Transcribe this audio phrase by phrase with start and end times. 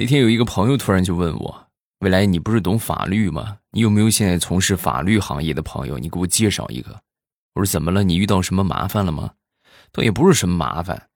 [0.00, 1.66] 那天有一个朋友突然就问我
[1.98, 3.56] ：“未来你不是懂法律吗？
[3.72, 5.98] 你有没有现在从事法律行业的朋友？
[5.98, 7.02] 你给我介绍一个。”
[7.56, 8.04] 我说：“怎么了？
[8.04, 9.32] 你遇到什么麻烦了吗？”
[9.90, 11.08] 倒也不是什么麻烦，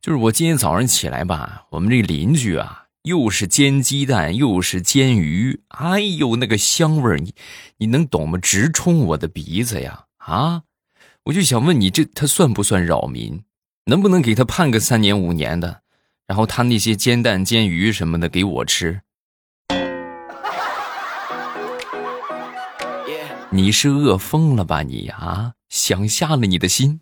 [0.00, 7.34] 就是我今天早上起来吧，我们这邻居啊，又是煎鸡蛋，又是煎鱼，哎呦，那个香味儿，你
[7.76, 8.38] 你能懂吗？
[8.38, 10.06] 直冲我的鼻子呀！
[10.16, 10.62] 啊，
[11.24, 13.42] 我就想问你，这他算不算扰民？
[13.84, 15.82] 能不能给他判个三年五年的？
[16.30, 19.00] 然后他那些煎蛋、煎鱼什么的给我吃，
[23.50, 25.54] 你是饿疯了吧你啊？
[25.68, 27.00] 想瞎了你的心。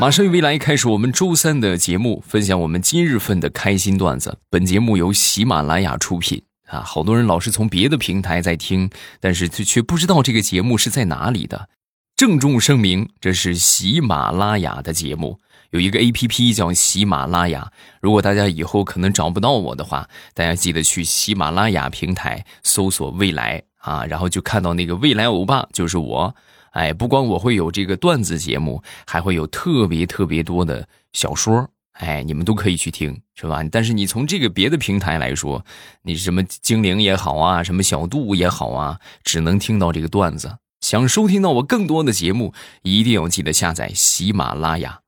[0.00, 4.36] 马上与未来开始我们周三的节目，分享我们今日份的开心段子。
[4.50, 8.90] 本节目由喜马拉雅出品啊，好多人老是从别的平台在听，
[9.20, 11.68] 但是却却不知道这个节目是在哪里的。
[12.16, 15.38] 郑重声明，这是喜马拉雅的节目。
[15.72, 17.72] 有一个 A P P 叫喜马拉雅，
[18.02, 26.36] 如果大家以后可能找不到我的话，大家记得去喜马拉雅平台搜索“未来”啊，然后就看到那个未来欧巴就是我。
[26.72, 33.62] 哎，不光我会有这个段子节目，还会有特别特别多的小说，哎，你们都可以去听，是吧？
[33.70, 35.64] 但是你从这个别的平台来说，
[36.02, 40.58] 你什么精灵也好啊，什么小度也好啊，只能听到这个段子。
[40.82, 45.01] 想收听到我更多的节目，一定要记得下载喜马拉雅。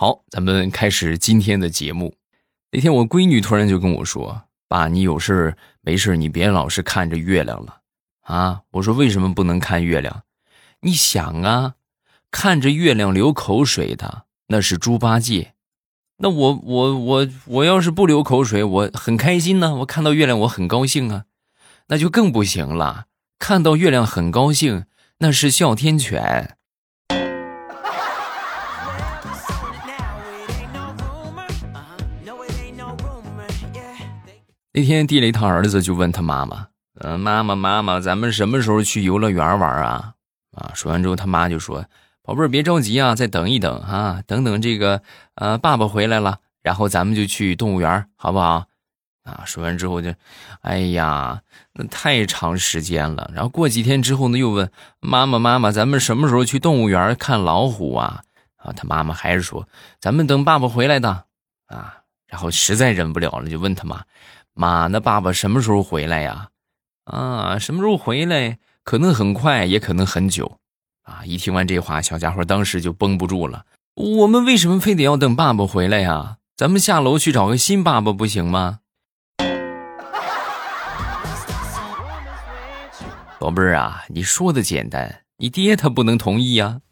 [0.00, 2.14] 好，咱们开始今天的节目。
[2.72, 7.80] 那天我闺女突然就跟我说：“爸，你有事没事你别老是看着月亮了
[8.22, 10.22] 啊！”我说：“为什么不能看月亮？
[10.80, 11.74] 你想啊，
[12.30, 15.52] 看着月亮流口水的那是猪八戒，
[16.16, 19.74] 那我我我我要是不流口水，我很开心呢。
[19.74, 21.26] 我看到月亮我很高兴啊，
[21.88, 23.04] 那就更不行了。
[23.38, 24.86] 看到月亮很高兴，
[25.18, 26.56] 那是哮天犬。”
[34.72, 36.68] 那天地雷他儿子就问他妈妈
[37.00, 40.14] ：“嗯，妈妈妈妈，咱们什么时候去游乐园玩啊？”
[40.56, 41.84] 啊，说完之后他妈就说
[42.22, 45.02] ：“宝贝儿，别着急啊，再等一等啊，等等这个
[45.34, 48.66] 呃爸爸回来了，然后咱们就去动物园，好不好？”
[49.22, 50.12] 啊，说完之后就，
[50.62, 51.42] 哎呀，
[51.74, 53.30] 那太长时间了。
[53.34, 54.70] 然后过几天之后呢，又问
[55.00, 58.22] 妈妈妈妈，咱们什么时候去动物园看老虎啊？
[58.56, 59.68] 啊，他妈妈还是说
[60.00, 61.24] ：“咱们等爸爸回来的。”
[61.68, 64.02] 啊，然后实在忍不了了，就问他妈。
[64.60, 66.48] 妈，那爸爸什么时候回来呀？
[67.04, 68.58] 啊，什么时候回来？
[68.84, 70.58] 可能很快，也可能很久。
[71.04, 71.22] 啊！
[71.24, 73.64] 一听完这话，小家伙当时就绷不住了。
[73.94, 76.36] 我们为什么非得要等爸爸回来呀？
[76.58, 78.80] 咱们下楼去找个新爸爸不行吗？
[83.40, 86.82] 宝贝儿啊，你说的简单，你爹他不能同意呀。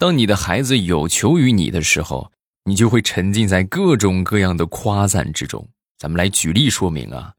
[0.00, 2.32] 当你的孩子有求于你的时候，
[2.64, 5.68] 你就会沉浸在各种各样的夸赞之中。
[5.98, 7.34] 咱们来举例说明啊。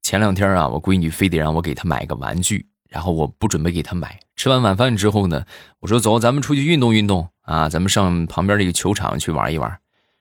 [0.00, 4.18] 前两天啊，我闺女非得让我给她买个玩具，然后我不准备给她买。
[4.34, 5.44] 吃完晚饭之后呢，
[5.80, 9.78] 我说走，咱们出去运动运动啊，咱们上旁边这个球场去玩一玩。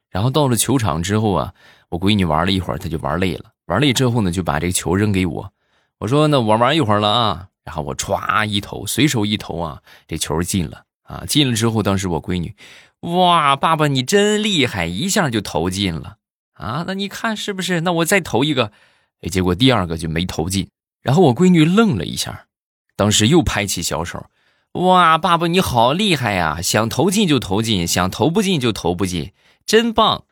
[0.10, 1.54] 然后到了球场之后啊，
[1.88, 3.54] 我闺女玩了一会儿，她就玩累了。
[3.68, 5.54] 玩累之后呢，就把这个球扔给我。
[6.00, 7.48] 我说那我玩一会儿了啊。
[7.64, 11.24] 然后我歘一投，随手一投啊，这球进了啊！
[11.28, 12.56] 进了之后，当时我闺女，
[13.00, 16.18] 哇，爸爸你真厉害，一下就投进了
[16.54, 16.84] 啊！
[16.86, 17.82] 那你看是不是？
[17.82, 18.72] 那我再投一个，
[19.22, 20.70] 哎，结果第二个就没投进。
[21.02, 22.46] 然后我闺女愣了一下，
[22.96, 24.28] 当时又拍起小手，
[24.74, 26.62] 哇，爸爸你好厉害呀！
[26.62, 29.34] 想投进就投进，想投不进就投不进，
[29.66, 30.26] 真棒！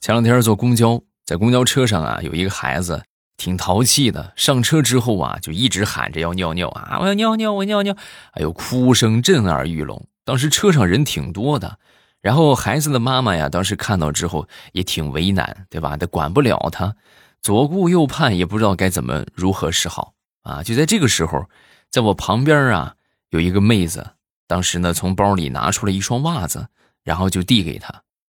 [0.00, 3.02] 前两天坐公交，在公交车上啊，有一个孩子
[3.36, 4.32] 挺淘气的。
[4.34, 7.94] 上车之后啊，就一直喊着要尿尿啊，我要尿尿，我尿尿。
[8.30, 10.06] 哎呦，哭声震耳欲聋。
[10.24, 11.78] 当时车上人挺多的，
[12.22, 15.98] 然后孩子的妈妈呀，当时看到之后也挺为难，对吧？
[15.98, 16.96] 她管不了他，
[17.42, 20.14] 左顾右盼，也不知道该怎么如何是好
[20.44, 20.62] 啊。
[20.62, 21.44] 就在这个时候，
[21.90, 22.94] 在我旁边啊，
[23.28, 24.12] 有一个妹子，
[24.46, 26.68] 当时呢从包里拿出了一双袜子，
[27.04, 27.92] 然后就递给他。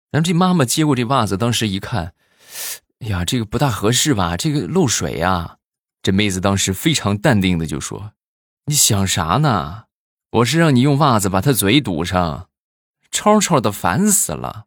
[0.09, 2.13] 然后这妈妈接过这袜子，当时一看，
[2.99, 4.35] 哎呀，这个不大合适吧？
[4.35, 5.57] 这个漏水呀！
[6.01, 8.13] 这妹子当时非常淡定的就说
[8.67, 9.85] ：“你想啥呢？
[10.31, 12.49] 我是让你用袜子把他嘴堵上，
[13.11, 14.65] 吵吵的烦死了。”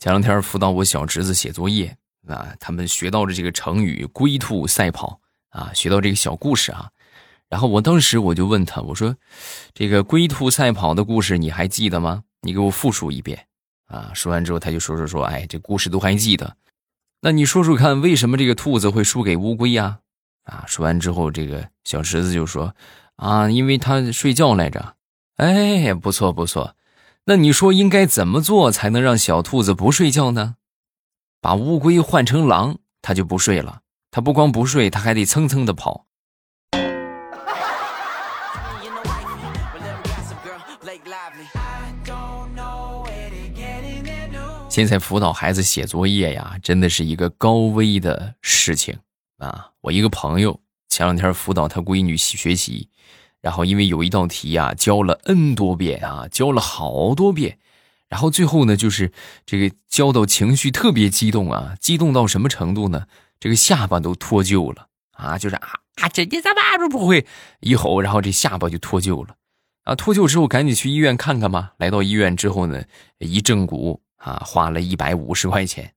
[0.00, 1.96] 前两天辅导我小侄子写作业
[2.28, 5.20] 啊，他们学到了这个成语“龟兔赛跑”。
[5.54, 6.90] 啊，学到这个小故事啊，
[7.48, 9.16] 然后我当时我就问他，我说
[9.74, 12.24] ：“这个龟兔赛跑的故事你还记得吗？
[12.40, 13.46] 你给我复述一遍。”
[13.86, 16.56] 啊，说完之后他就说说说，哎，这故事都还记得。
[17.20, 19.98] 那你说说看，为什么这个兔子会输给乌龟呀？
[20.44, 22.74] 啊，说完之后，这个小池子就说
[23.16, 24.96] ：“啊，因为他睡觉来着。”
[25.36, 26.74] 哎，不错不错。
[27.26, 30.56] 那你说应该怎么做才能让小兔子不睡觉呢？
[31.40, 33.80] 把乌龟换成狼，它就不睡了。
[34.10, 36.03] 它不光不睡，它还得蹭蹭的跑。
[44.74, 48.98] 现在辅导孩子写作业呀，真的是一个高危的事情
[49.38, 49.70] 啊！
[49.82, 52.88] 我一个朋友前两天辅导他闺女学习，
[53.40, 57.56] 然后因为有一道题啊，教了 n 多遍啊，教了好多遍，
[58.08, 59.12] 然后最后呢，就是
[59.46, 63.06] 这个教到情绪特别激动啊，激动到什么程度呢？
[63.38, 65.38] 这个下巴都脱臼了啊！
[65.38, 65.68] 就是啊
[66.02, 67.24] 啊，这你咋办都不会
[67.60, 69.36] 一吼，然后这下巴就脱臼了
[69.84, 69.94] 啊！
[69.94, 71.74] 脱臼之后赶紧去医院看看吧。
[71.76, 72.82] 来到医院之后呢，
[73.20, 74.00] 一正骨。
[74.24, 75.92] 啊，花了一百五十块钱，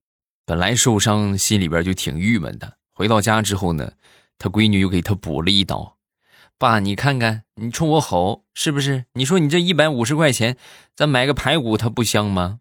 [0.45, 2.73] 本来受伤，心里边就挺郁闷的。
[2.93, 3.93] 回到家之后呢，
[4.37, 5.95] 他闺女又给他补了一刀。
[6.57, 9.05] 爸，你看看，你冲我吼是不是？
[9.13, 10.57] 你说你这一百五十块钱，
[10.93, 12.59] 咱买个排骨，它不香吗？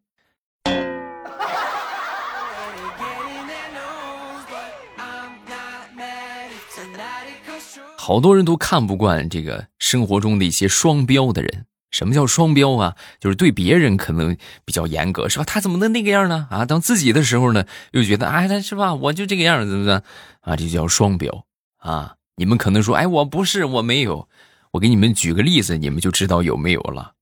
[7.98, 11.66] 好多人都看不惯这个生活中的一些双标的人。
[11.90, 12.96] 什么叫双标啊？
[13.20, 15.44] 就是对别人可能比较严格，是吧？
[15.44, 16.48] 他怎么能那个样呢？
[16.50, 18.94] 啊，当自己的时候呢，又觉得哎，他是吧？
[18.94, 20.02] 我就这个样子，怎么
[20.40, 20.56] 啊？
[20.56, 21.46] 这叫双标
[21.78, 22.16] 啊！
[22.36, 24.28] 你们可能说，哎，我不是，我没有。
[24.72, 27.14] 我给你们举个例子，你们就知道有没有了。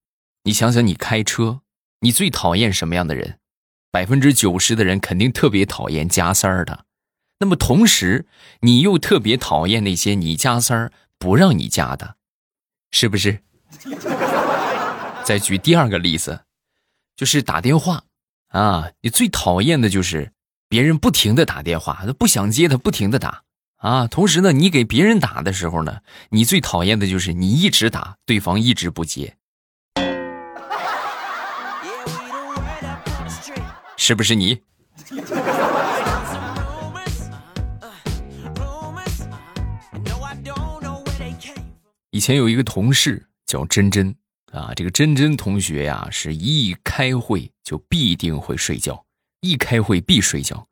[0.42, 1.60] 你想想，你开车，
[2.00, 3.38] 你最讨厌什么样的人？
[3.92, 6.86] 百分之九十的人肯定特别讨厌加塞儿的。
[7.38, 8.26] 那么同时，
[8.60, 12.16] 你又特别讨厌那些你加塞儿不让你加的，
[12.90, 13.38] 是不是？
[15.24, 16.44] 再举第二个例子，
[17.16, 18.04] 就是打电话，
[18.48, 20.30] 啊，你最讨厌的就是
[20.68, 23.42] 别人不停的打电话，他不想接，他不停的打，
[23.76, 29.34] 啊，同时呢，你给别人打的时候呢，你最讨厌的就是你一直打，对方一直不接，
[33.96, 34.60] 是不是你？
[42.10, 44.14] 以前有一个同事叫珍珍。
[44.54, 49.04] 啊，这个珍珍同学呀，是一开会就必定会睡觉，
[49.40, 50.64] 一开会必睡觉。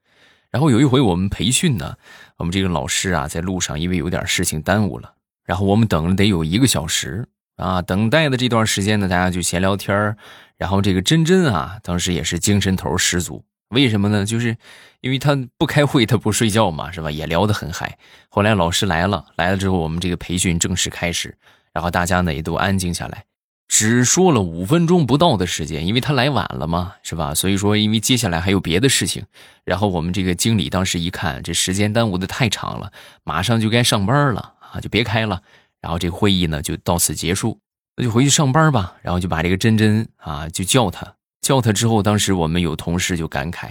[0.51, 1.97] 然后有一回我们培训呢，
[2.37, 5.15] 我们这个老师啊，在路上因为有点事情耽误了，
[5.45, 7.27] 然后我们等了得有一个小时
[7.57, 7.83] 啊。
[7.83, 10.17] 等待的这段时间呢，大家就闲聊天
[10.57, 13.45] 然后这个珍珍啊，当时也是精神头十足。
[13.71, 14.25] 为什么呢？
[14.25, 14.57] 就是
[15.01, 17.11] 因为他不开会，他不睡觉嘛，是吧？
[17.11, 17.99] 也聊得很嗨。
[18.29, 21.37] 后来老师来了，来了之后，我们这个培训正式开始，
[21.73, 23.25] 然后大家呢也都安静下来。
[23.73, 27.35] 只说了五分钟不到的时间，因为他来晚了嘛，是吧？
[27.35, 29.25] 所以说，因为接下来还有别的事情，
[29.65, 32.93] 然后我们这个经理当时一看，这时间耽误的太长了，
[33.25, 35.41] 马上就该上班了啊，就别开了。
[35.81, 37.61] 然后这个会议呢就到此结束，
[37.97, 38.95] 那就回去上班吧。
[39.01, 43.71] 然后就把这个珍珍啊就叫他，叫他之后，当时我们有同事就感慨：“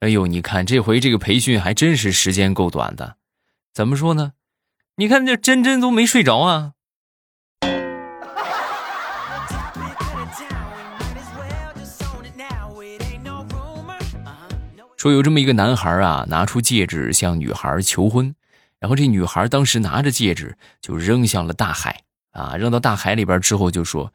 [0.00, 3.14] 哎呦，你看这回这个培训还真是时间够短的，
[3.72, 4.32] 怎么说呢？
[4.96, 6.72] 你看这珍珍都没睡着啊。”
[14.98, 18.34] 说有这么一个男孩啊，拿出戒指向女孩求婚，
[18.80, 22.02] 然后这女孩当时拿着戒指就扔向了大海
[22.32, 24.12] 啊，扔到大海里边之后就说：“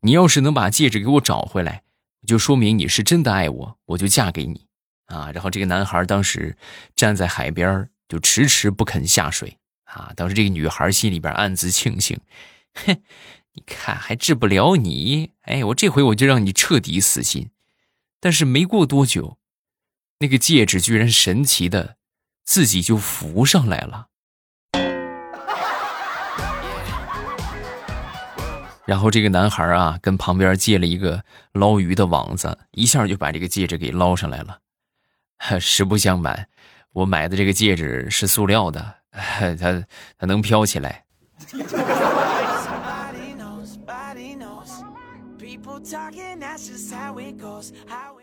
[0.00, 1.82] 你要是能把戒指给我找回来，
[2.26, 4.66] 就说明你是真的爱我，我就嫁给你
[5.06, 6.54] 啊。”然后这个男孩当时
[6.94, 10.12] 站在海边就迟迟不肯下水啊。
[10.14, 12.20] 当时这个女孩心里边暗自庆幸
[12.84, 12.94] ：“哼，
[13.54, 17.48] 你看还治不了你，哎，我这回我就让你彻底死心。”
[18.20, 19.38] 但是没过多久。
[20.18, 21.96] 那个戒指居然神奇的，
[22.44, 24.06] 自己就浮上来了。
[28.86, 34.60] 然后这个男孩啊，跟旁边借了一个捞鱼的网子，一下就把这个戒指给捞上来了。
[35.60, 36.48] 实不相瞒，
[36.92, 39.84] 我买的这个戒指是塑料的， 它
[40.16, 41.04] 它能飘起来。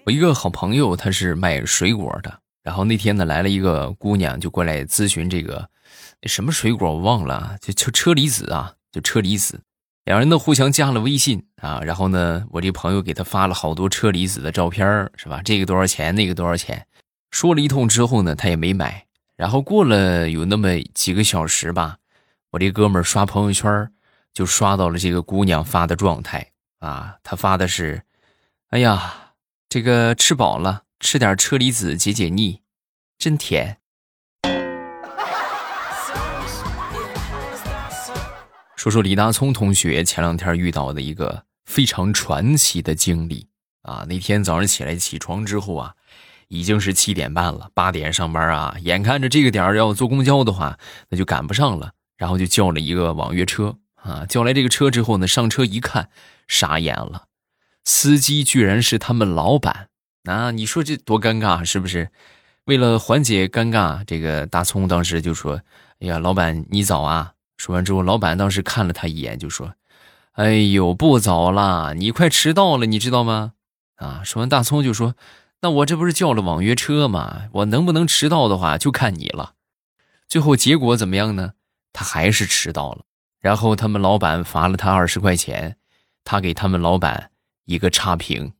[0.06, 2.40] 我一个好朋友，他是卖水果的。
[2.62, 5.70] 然后那天呢，来了一个姑娘，就过来咨询这个
[6.24, 9.62] 什么水果，我忘了，就车车厘子啊，就车厘子。
[10.04, 15.42] 两人呢互相加了微信啊，然后呢，我这朋友给他发了好多车厘子的照片，是吧？
[15.46, 16.14] 这个多少钱？
[16.14, 16.86] 那个多少钱？
[17.32, 19.06] 说了一通之后呢，他也没买。
[19.38, 21.98] 然后过了有那么几个小时吧，
[22.52, 23.90] 我这哥们儿刷朋友圈
[24.34, 26.46] 就刷到了这个姑娘发的状态
[26.84, 28.04] 啊，他发的是
[28.72, 29.36] ：“哎呀，
[29.70, 32.62] 这个吃饱了，吃点车厘子解解腻，
[33.18, 33.78] 真甜。”
[38.76, 43.48] 说说李大聪同学前两天遇到的一个非常传奇的经历
[43.84, 44.06] 啊！
[44.10, 45.94] 那天早上起来起床之后啊，
[46.50, 54.26] 已经是七点半了，八点上班啊，眼看着这个点儿要坐公交的话，那就赶不上了，然后就叫了一个网约车啊。
[54.28, 56.10] 叫来这个车之后呢，上车一看，
[56.48, 57.28] 傻眼了，
[57.84, 59.90] 司机居然是他们老板
[60.26, 60.52] 啊！
[60.52, 62.12] 你说这多尴尬是不是？
[62.66, 65.62] 为了缓解尴尬，这个大葱当时就说
[66.00, 69.74] ：“哎呀，老板你早啊！”说完之后，老板当时看了他一眼，就说
[70.34, 73.54] ：“哎呦，不早了，你快迟到了，你知道吗？”
[74.00, 75.16] 啊，说完，大葱就说
[75.60, 77.44] ：“那我这不是叫了网约车吗？
[77.52, 79.56] 我能不能迟到的话，就看你了。”
[80.30, 81.54] 最后结果怎么样呢？
[81.92, 83.04] 他还是迟到了。
[83.44, 85.76] 然后他们老板罚了他二十块钱，
[86.24, 87.30] 他给他们老板
[87.66, 88.54] 一个差评。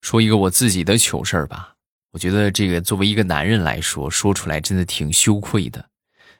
[0.00, 1.74] 说一个我自己的糗事儿吧，
[2.10, 5.84] 我觉得这个作为一个男人来说，说出来真的挺羞愧的。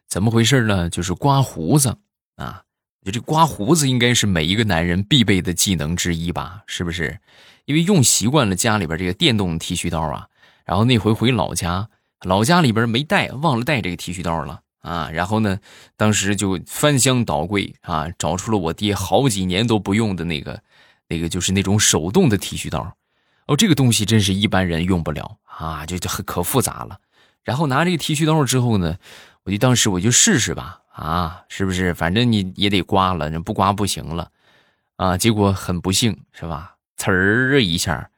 [0.09, 0.91] 怎么回事呢？
[0.91, 1.97] 就是刮胡子
[2.35, 2.65] 啊，
[3.03, 6.65] 我觉得这刮胡子应该是每一个男人必备的技能之一吧？
[6.67, 7.17] 是不是？
[7.65, 10.27] 因为用习惯了家里边这个电动剃须刀啊，
[10.65, 11.89] 然后那回回老家，
[12.23, 15.11] 老家里边没带，忘了带这个剃须刀了啊。
[15.11, 15.59] 然后呢，
[15.97, 20.61] 当时就翻箱倒柜啊，找出了我爹好几年都不用的那个，
[21.09, 22.97] 那个就是那种手动的剃须刀。
[23.47, 26.99] 哦，这个东西真是一般人用不了啊，就就很可复杂了。
[27.45, 28.97] 然后拿这个剃须刀之后呢，
[29.45, 31.93] 我就当时我就试试吧，啊，是不是？
[31.93, 34.31] 反正你也得刮了，不刮不行了，
[34.97, 36.72] 啊，结果很不幸，是吧？
[36.97, 38.11] 呲儿一下，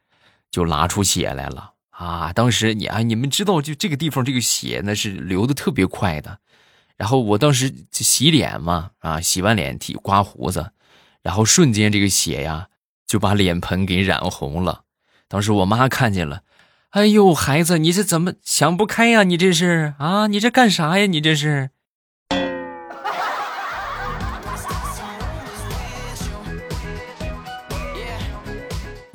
[0.51, 2.31] 就拉出血来了啊！
[2.33, 6.39] 当时你啊，你们知道，就这个地方这个血那是流的特别快的。
[6.97, 10.71] 然后我当时洗脸嘛，啊，洗完脸剃刮胡子，
[11.21, 12.67] 然后瞬间这个血呀
[13.05, 14.83] 就把脸盆给染红了。
[15.27, 16.43] 当时我妈看见了，
[16.91, 19.23] 哎呦，孩子，你这怎么想不开呀？
[19.23, 20.27] 你这是啊？
[20.27, 21.05] 你这干啥呀？
[21.05, 21.71] 你这是？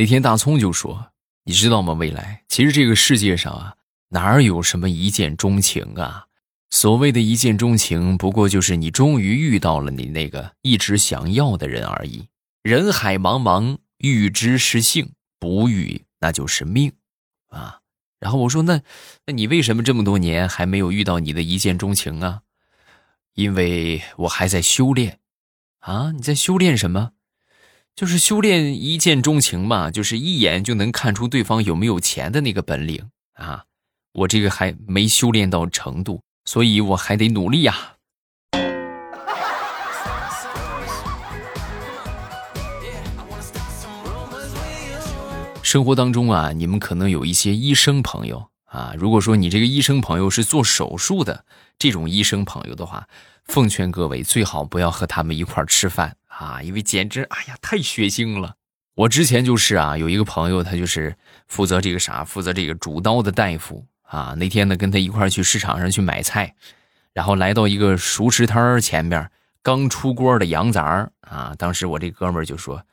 [0.00, 1.12] 那天大葱就说
[1.44, 1.92] ：“你知道吗？
[1.92, 3.76] 未来，其实这个世界上啊，
[4.08, 6.24] 哪有什么一见钟情啊？
[6.70, 12.26] 所谓的一见钟情，不过就是你终于遇到了你那个一直想要的人而已。
[12.62, 16.92] 人海茫茫，遇之是幸。”不遇那就是命，
[17.50, 17.80] 啊！
[18.18, 18.80] 然后我说那，
[19.26, 22.40] 那你为什么这么多年还没有遇到你的一见钟情啊？
[23.34, 25.18] 因为我还在修炼，
[25.80, 26.12] 啊！
[26.12, 27.12] 你在修炼什么？
[27.96, 33.64] 就是修炼一见钟情嘛，就是一眼就能看出对方有没有钱的那个本领啊！
[34.12, 37.96] 我这个还没修炼到程度，所以我还得努力呀。
[45.62, 48.94] 生活当中啊，你们可能有一些医生朋友啊。
[48.98, 51.44] 如果说你这个医生朋友是做手术的
[51.78, 53.06] 这种医生朋友的话，
[53.44, 58.54] 奉劝各位最好不要和他们一块吃饭啊，因为简直哎呀太血腥了。
[58.94, 61.14] 我之前就是啊，有一个朋友，他就是
[61.46, 64.34] 负责这个啥，负责这个主刀的大夫啊。
[64.38, 66.54] 那天呢，跟他一块去市场上去买菜，
[67.12, 69.30] 然后来到一个熟食摊前边，
[69.62, 71.54] 刚出锅的羊杂啊。
[71.58, 72.84] 当时我这哥们就说：“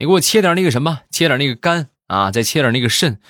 [0.00, 3.20] 你给我切点那个什么，切点那个肝。”啊，再切点那个肾，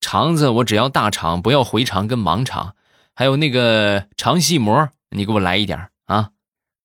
[0.00, 2.76] 肠子我只要大肠，不要回肠跟盲肠，
[3.12, 6.30] 还有那个肠系膜，你给我来一点啊！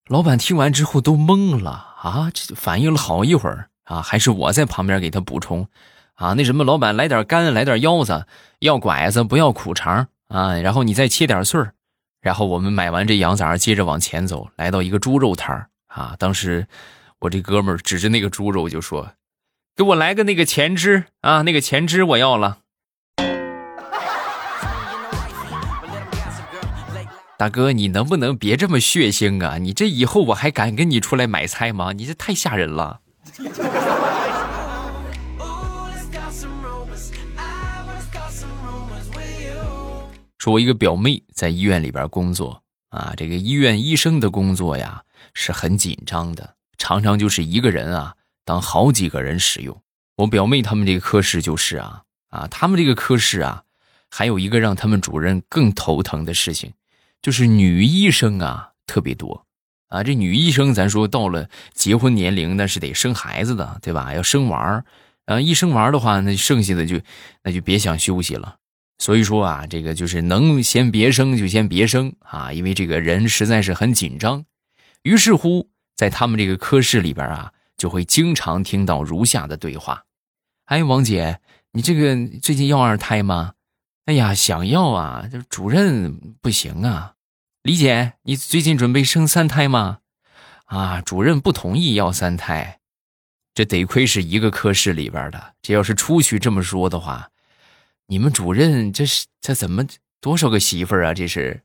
[0.07, 5.67] 老板听完之后都懵了啊，这反应了好一会儿啊，还是我在旁边给他补充
[6.15, 8.27] 啊，那什么，老板来点肝，来点腰子，
[8.59, 11.73] 要拐子不要苦肠啊，然后你再切点碎儿，
[12.21, 16.67] 然后我们买完这羊杂，接着往前走，来到一个猪肉摊啊，当时
[17.19, 19.13] 我这哥们指着那个猪肉就说。
[19.75, 22.59] 给我来个那个前肢啊，那个前肢我要了。
[27.43, 29.57] 大哥，你能不能别这么血腥啊？
[29.57, 31.91] 你这以后我还敢跟你出来买菜吗？
[31.91, 33.01] 你这太吓人了。
[40.37, 48.15] 说，我一个表妹在医院里边工作啊，这个医院医生的工作呀是很紧张的，常常就是一个人啊。
[48.45, 49.81] 当好几个人使用，
[50.15, 53.63] 我表妹他们这个科室就是啊啊，他们这个科室啊，
[54.09, 56.71] 还有一个让他们主任更头疼的事情，
[57.23, 59.47] 就是女医生啊特别多
[59.87, 60.03] 啊。
[60.03, 64.13] 这女医生咱说到了结婚年龄，那是得生孩子的，对吧？
[64.13, 64.85] 要生娃儿，
[65.25, 67.01] 呃，一生娃儿的话，那剩下的就
[67.41, 68.57] 那就别想休息了。
[68.99, 74.45] 所以说啊，这个就是能先别生就先别生啊，因为这个人实在是很紧张。
[75.01, 80.03] 于是乎，在他们这个科室里边啊，就会经常听到如下的对话
[80.65, 81.39] ：“哎，王姐，
[81.71, 83.53] 你这个最近要二胎吗？
[84.05, 87.12] 哎呀，想要啊，这主任不行啊。
[87.63, 89.99] 李姐，你最近准备生三胎吗？
[90.65, 92.81] 啊，主任不同意要三胎。
[93.53, 97.29] 这得亏是一个科室里边的，这要是出去这么说的话。”
[98.07, 99.85] 你们主任这是这怎么
[100.19, 101.13] 多少个媳妇儿啊？
[101.13, 101.61] 这是。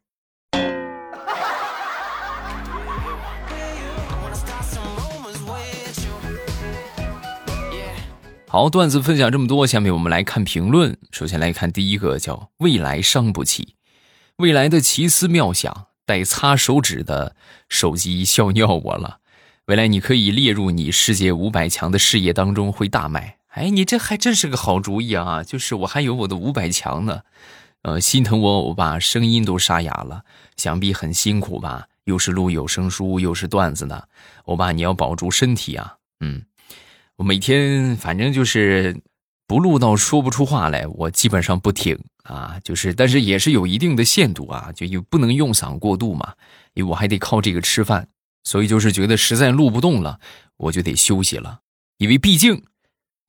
[8.47, 10.97] 好，段子分享这么多，下面我们来看评论。
[11.11, 13.75] 首先来看第一个，叫未来伤不起，
[14.37, 17.37] 未来的奇思妙想，带擦手指的
[17.69, 19.19] 手机笑尿我了。
[19.67, 23.37] 未来你可以列入你世界五百强的事业当中，会大卖。
[23.49, 25.43] 哎，你这还真是个好主意啊！
[25.43, 27.21] 就是我还有我的五百强呢，
[27.83, 30.23] 呃，心疼我欧巴声音都沙哑了，
[30.57, 31.89] 想必很辛苦吧？
[32.05, 34.05] 又是录有声书，又是段子呢，
[34.45, 35.97] 欧巴你要保住身体啊！
[36.21, 36.43] 嗯，
[37.17, 38.99] 我每天反正就是
[39.47, 41.99] 不录到说不出话来，我基本上不听
[42.29, 46.35] 啊，就是但是也是有一定的限度啊，就又不能用嗓过度嘛，
[46.75, 48.09] 因为我还得靠这个吃饭，
[48.45, 50.21] 所以就是觉得实在录不动了，
[50.57, 51.61] 我就得休息了，
[51.97, 52.63] 因为毕竟。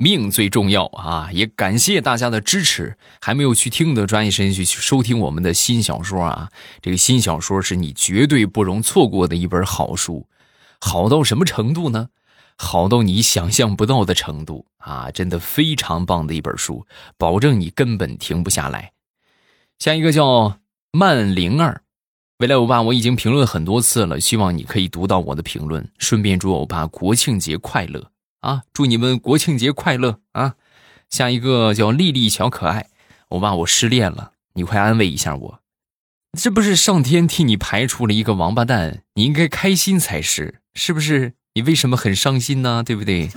[0.01, 1.29] 命最重要啊！
[1.33, 2.97] 也感谢大家的支持。
[3.19, 6.49] 还没有去听的，抓紧时间去收听我们的新小说啊！
[6.81, 10.25] 这个新小说是你绝对不容错过的一本好书，
[10.79, 12.07] 好到什么程度呢？
[12.61, 15.09] 好到你想象不到的程度啊！
[15.11, 16.85] 真的非常棒的一本书，
[17.17, 18.91] 保证你根本停不下来。
[19.79, 20.59] 下一个叫
[20.91, 21.81] 慢灵儿，
[22.39, 28.11] 未来欧巴，我已经评论很多次了，希望你可以读到我的评论，顺便祝欧巴国庆节快乐。
[28.41, 28.63] 啊！
[28.71, 30.55] 祝你们国庆节快乐啊！
[31.09, 32.89] 下一个叫丽丽小可爱，
[33.29, 35.59] 欧巴我失恋了，你快安慰一下我。
[36.37, 41.33] 这不是上天替你排除了一个王八蛋，你应该开心才是，是不是？
[41.53, 42.83] 你为什么很伤心呢？
[42.85, 43.27] 对不对？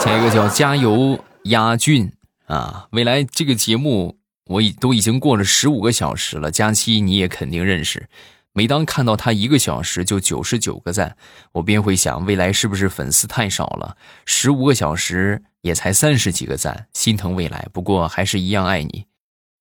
[0.00, 2.12] 下一个叫加油鸭俊
[2.46, 2.88] 啊！
[2.92, 8.08] 未来这个节目我已都已经过了十五个小时了，佳期你也肯定认识。
[8.52, 11.16] 每当看到他一个小时就九十九个赞，
[11.52, 13.96] 我便会想，未来是不是粉丝太少了？
[14.24, 17.68] 十五个小时也才三十几个赞，心疼未来。
[17.72, 19.04] 不过还是一样爱你，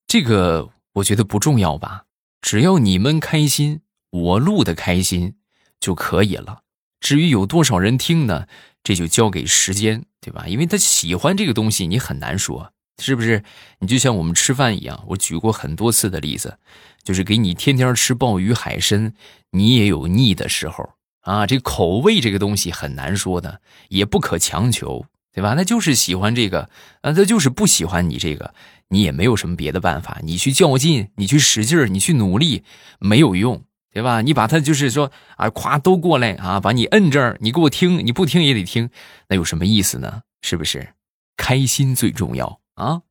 [0.07, 2.05] 这个我觉得不重要吧？
[2.41, 5.35] 只要你们开心，我录的开心
[5.79, 6.61] 就可以了。
[6.99, 8.47] 至于有多少人听呢？
[8.83, 10.45] 这就交给时间，对吧？
[10.47, 12.71] 因为他喜欢这个东西，你很难说。
[13.01, 13.43] 是不是？
[13.79, 16.57] 你就像我们吃饭一样，我举过很多次的例子，
[17.01, 19.13] 就是给你天天吃鲍鱼海参，
[19.51, 20.89] 你也有腻的时候
[21.21, 21.47] 啊。
[21.47, 25.53] 这口味这个东西很难说的，也不可强求，对吧？
[25.55, 28.53] 那就是喜欢这个，啊，他就是不喜欢你这个，
[28.89, 30.19] 你也没有什么别的办法。
[30.23, 32.63] 你去较劲，你去使劲，你去努力，
[32.99, 33.63] 没有用，
[33.99, 34.21] 对吧？
[34.21, 38.89] 你把他就是说啊，夸都过来啊，把你摁这儿，你给我听，你不听也得听，
[39.27, 40.21] 那有什么意思呢？
[40.41, 40.93] 是不是？
[41.35, 42.61] 开心最重要。
[42.75, 43.01] 啊，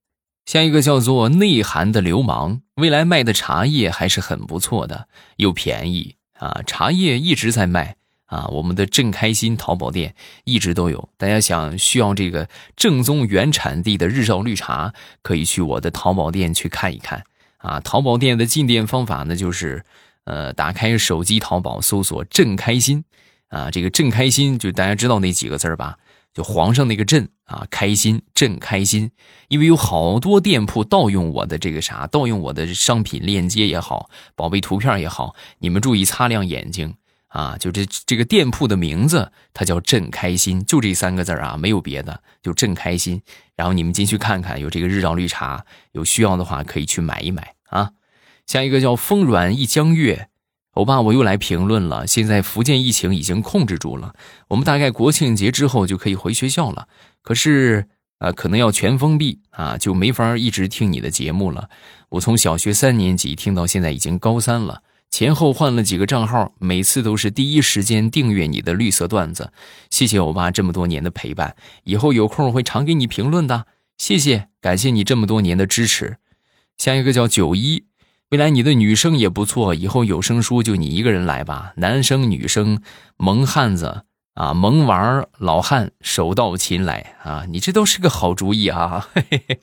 [0.46, 17.22] 下一个叫做内涵的流氓，未来卖的茶叶还是很不错的，又便宜啊，茶叶一直在卖啊，我们的正开心淘宝店一直都有，大家想需要这个正宗原产地的日照绿茶，可以去我的淘宝店去看一看
[17.58, 17.78] 啊。
[17.80, 19.84] 淘宝店的进店方法呢，就是
[20.28, 23.02] 呃，打开手机淘宝搜索“朕开心”，
[23.48, 25.96] 啊，这个“朕开心”就大家知道那几个字吧。
[26.34, 29.10] 就皇上那个朕啊，开心朕开心，
[29.48, 36.94] 因为有好多店铺盗用我的这个啥，盗用我的商品链接也好，宝贝图片也好，你们注意擦亮眼睛
[37.28, 37.56] 啊！
[37.58, 43.22] 就这这个店铺的名字，它叫朕开心，就这三个字啊，没有别的，就朕开心。
[43.56, 47.90] 然后你们进去看看，有这个日照绿茶，有需要的话可以去买一买啊。
[48.48, 50.30] 下一个叫风软一江月。
[50.72, 52.06] 欧巴，我又来评论了。
[52.06, 54.14] 现在福建疫情已经控制住了，
[54.48, 56.88] 我们大概国庆节之后就可以回学校了。
[57.20, 57.88] 可是，
[58.20, 61.68] 呃，可能要全封闭啊，就没法一直听你的节目了。
[62.08, 69.52] 我从小学三年级听到现在已经高三了，前后换了几个账号，每次都是第一时间订阅你的绿色段子。
[69.90, 73.66] 谢谢欧巴这么多年的陪伴，以后有空会常给你评论的。
[73.98, 76.16] 谢谢，感谢你这么多年的支持。
[76.78, 77.87] 下一个叫九一。
[78.30, 81.72] 未来你的女生也不错，以后有声书就你一个人来吧。
[81.76, 82.82] 男生女生，
[83.16, 87.46] 萌汉子啊，萌娃老汉，手到擒来啊！
[87.48, 89.08] 你这都是个好主意啊！
[89.14, 89.60] 嘿嘿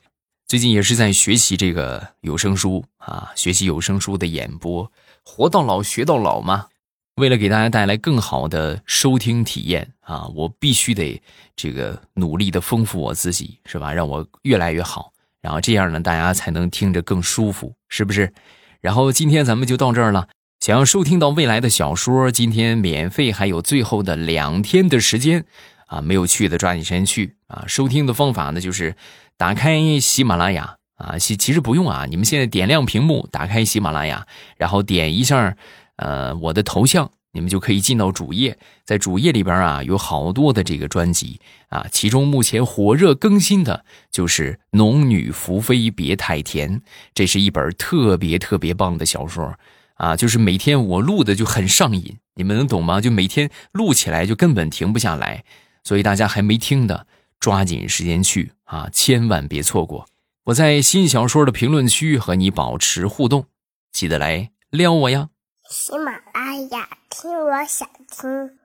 [0.48, 4.90] 最近也是在学习这个有声书啊，学习有声书的演播，
[5.22, 6.66] 活到老学到老嘛。
[7.14, 11.22] 为了给大家带来更好的收听体验啊，我必须得
[11.54, 13.92] 这个努力的丰富我自己，是吧？
[13.92, 15.12] 让我越来越好，
[15.46, 18.32] 然后这样呢，大家才能听着更舒服，是不是？
[18.80, 20.26] 然后今天咱们就到这儿了。
[20.58, 25.44] 想要收听到未来的小说，今天免费还有最后的两天的时间
[25.86, 26.00] 啊！
[26.00, 27.62] 没有去的抓紧时间去啊！
[27.68, 28.96] 收听的方法呢，就是
[29.36, 35.56] 打开喜马拉雅啊，其其实不用啊，你们现在点亮屏幕，打开喜马拉雅，然后点一下。
[35.94, 46.80] 呃，我的头像，你们就可以进到主页，在主页里边啊，有好多的这个专辑啊，其中目前火热更新的就是《农女福妃别太甜》，
[47.12, 49.54] 这是一本特别特别棒的小说
[49.96, 53.02] 啊，就是每天我录的就很上瘾，你们能懂吗？
[53.02, 55.44] 就每天录起来就根本停不下来，
[55.84, 57.06] 所以大家还没听的，
[57.38, 60.06] 抓紧时间去啊，千万别错过。
[60.44, 63.44] 我在新小说的评论区和你保持互动，
[63.92, 65.28] 记得来撩我呀。
[65.68, 66.12] 喜马
[66.46, 68.56] 哎呀，听我想听。